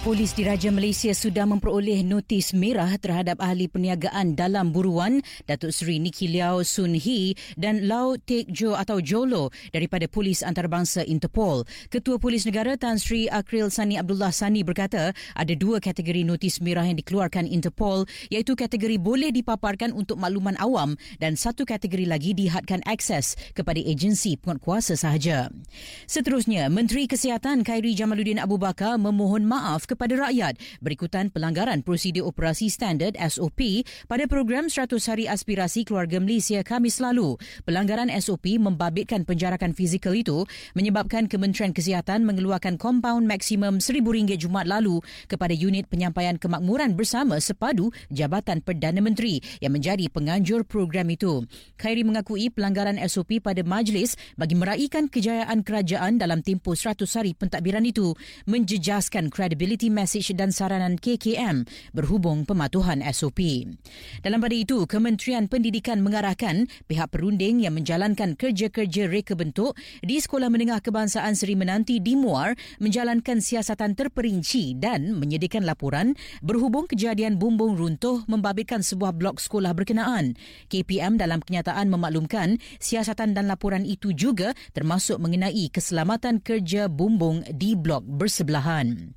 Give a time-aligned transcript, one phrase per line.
[0.00, 6.24] Polis Diraja Malaysia sudah memperoleh notis merah terhadap ahli perniagaan dalam buruan Datuk Seri Niki
[6.24, 11.68] Liao Sun Hee dan Lau Tek Jo atau Jolo daripada Polis Antarabangsa Interpol.
[11.92, 16.88] Ketua Polis Negara Tan Sri Akril Sani Abdullah Sani berkata ada dua kategori notis merah
[16.88, 22.80] yang dikeluarkan Interpol iaitu kategori boleh dipaparkan untuk makluman awam dan satu kategori lagi dihadkan
[22.88, 25.52] akses kepada agensi penguatkuasa sahaja.
[26.08, 32.70] Seterusnya, Menteri Kesihatan Khairi Jamaluddin Abu Bakar memohon maaf kepada rakyat berikutan pelanggaran prosedur operasi
[32.70, 37.34] standard SOP pada program 100 hari aspirasi keluarga Malaysia Khamis lalu.
[37.66, 40.46] Pelanggaran SOP membabitkan penjarakan fizikal itu
[40.78, 47.88] menyebabkan Kementerian Kesihatan mengeluarkan kompaun maksimum RM1,000 Jumaat lalu kepada unit penyampaian kemakmuran bersama sepadu
[48.12, 51.48] Jabatan Perdana Menteri yang menjadi penganjur program itu.
[51.80, 57.88] Khairi mengakui pelanggaran SOP pada majlis bagi meraihkan kejayaan kerajaan dalam tempoh 100 hari pentadbiran
[57.88, 58.12] itu
[58.44, 61.64] menjejaskan kredibiliti Community Message dan Saranan KKM
[61.96, 63.64] berhubung pematuhan SOP.
[64.20, 69.72] Dalam pada itu, Kementerian Pendidikan mengarahkan pihak perunding yang menjalankan kerja-kerja reka bentuk
[70.04, 76.12] di Sekolah Menengah Kebangsaan Seri Menanti di Muar menjalankan siasatan terperinci dan menyediakan laporan
[76.44, 80.36] berhubung kejadian bumbung runtuh membabitkan sebuah blok sekolah berkenaan.
[80.68, 87.72] KPM dalam kenyataan memaklumkan siasatan dan laporan itu juga termasuk mengenai keselamatan kerja bumbung di
[87.72, 89.16] blok bersebelahan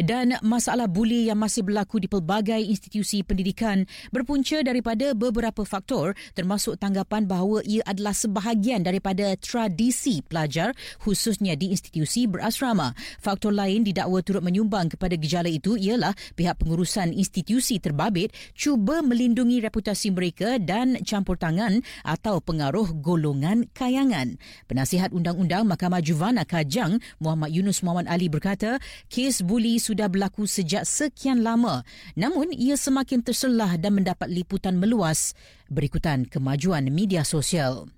[0.00, 6.78] dan masalah buli yang masih berlaku di pelbagai institusi pendidikan berpunca daripada beberapa faktor termasuk
[6.78, 12.96] tanggapan bahawa ia adalah sebahagian daripada tradisi pelajar khususnya di institusi berasrama.
[13.20, 19.60] Faktor lain didakwa turut menyumbang kepada gejala itu ialah pihak pengurusan institusi terbabit cuba melindungi
[19.62, 24.36] reputasi mereka dan campur tangan atau pengaruh golongan kayangan.
[24.70, 28.80] Penasihat Undang-Undang Mahkamah Juvana Kajang Muhammad Yunus Muhammad Ali berkata,
[29.12, 31.84] kes buli sudah berlaku sejak sekian lama
[32.16, 35.36] namun ia semakin terselah dan mendapat liputan meluas
[35.68, 37.92] berikutan kemajuan media sosial.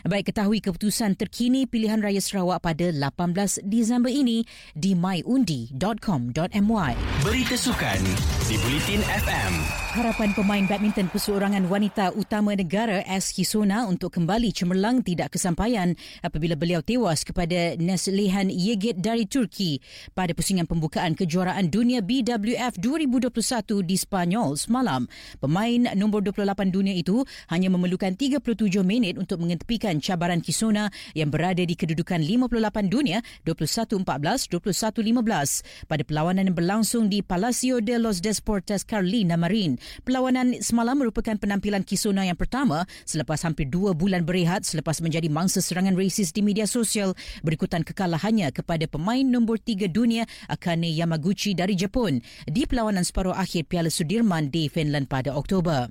[0.00, 6.92] Baik ketahui keputusan terkini pilihan raya Sarawak pada 18 Disember ini di myundi.com.my.
[7.20, 8.00] Berita sukan
[8.48, 9.52] di Bulletin FM.
[9.90, 13.34] Harapan pemain badminton perseorangan wanita utama negara S.
[13.34, 19.82] Hisona untuk kembali cemerlang tidak kesampaian apabila beliau tewas kepada Neslihan Yegit dari Turki
[20.14, 25.10] pada pusingan pembukaan kejuaraan dunia BWF 2021 di Spanyol semalam.
[25.42, 28.46] Pemain nombor 28 dunia itu hanya memerlukan 37
[28.86, 34.06] minit untuk mengetepikan cabaran Kisona yang berada di kedudukan 58 dunia 21-14,
[34.46, 39.80] 21-15 pada perlawanan yang berlangsung di Palacio de los Deportes Carlina Marin.
[40.06, 45.64] Perlawanan semalam merupakan penampilan Kisona yang pertama selepas hampir dua bulan berehat selepas menjadi mangsa
[45.64, 51.72] serangan rasis di media sosial berikutan kekalahannya kepada pemain nombor tiga dunia Akane Yamaguchi dari
[51.72, 55.88] Jepun di perlawanan separuh akhir Piala Sudirman di Finland pada Oktober.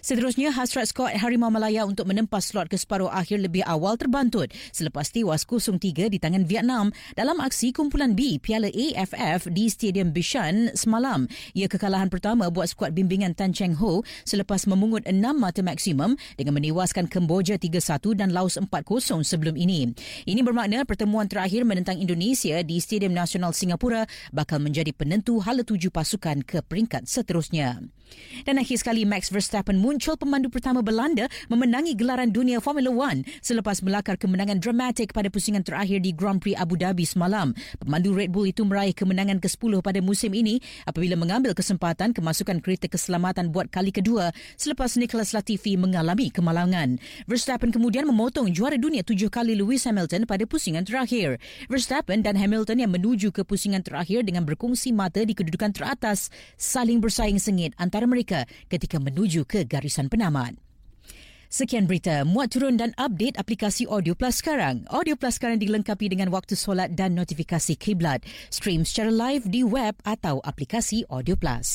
[0.00, 5.12] Seterusnya, hasrat Scott Harimau Malaya untuk menempas slot ke separuh akhir lebih awal terbantut selepas
[5.12, 11.28] tewas 0-3 di tangan Vietnam dalam aksi kumpulan B Piala AFF di Stadium Bishan semalam.
[11.52, 16.56] Ia kekalahan pertama buat skuad bimbingan Tan Cheng Ho selepas memungut 6 mata maksimum dengan
[16.56, 19.90] menewaskan Kemboja 3-1 dan Laos 4-0 sebelum ini.
[20.24, 25.90] Ini bermakna pertemuan terakhir menentang Indonesia di Stadium Nasional Singapura bakal menjadi penentu hala tuju
[25.90, 27.82] pasukan ke peringkat seterusnya.
[28.48, 32.88] Dan akhir sekali Max Verstappen muncul pemandu pertama Belanda memenangi gelaran dunia Formula
[33.18, 37.50] One selepas melakar kemenangan dramatik pada pusingan terakhir di Grand Prix Abu Dhabi semalam.
[37.82, 42.86] Pemandu Red Bull itu meraih kemenangan ke-10 pada musim ini apabila mengambil kesempatan kemasukan kereta
[42.86, 47.02] keselamatan buat kali kedua selepas Nicholas Latifi mengalami kemalangan.
[47.26, 51.42] Verstappen kemudian memotong juara dunia tujuh kali Lewis Hamilton pada pusingan terakhir.
[51.66, 57.02] Verstappen dan Hamilton yang menuju ke pusingan terakhir dengan berkongsi mata di kedudukan teratas saling
[57.02, 60.67] bersaing sengit antara mereka ketika menuju ke garisan penamat.
[61.48, 64.84] Sekian berita muat turun dan update aplikasi Audio Plus sekarang.
[64.92, 68.20] Audio Plus sekarang dilengkapi dengan waktu solat dan notifikasi kiblat.
[68.52, 71.72] Stream secara live di web atau aplikasi Audio Plus.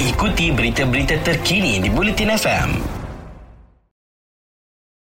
[0.00, 3.05] Ikuti berita-berita terkini di Bulletin FM.